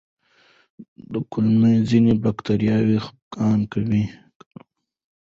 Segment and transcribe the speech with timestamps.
[1.11, 4.05] د کولمو ځینې بکتریاوې خپګان کموي.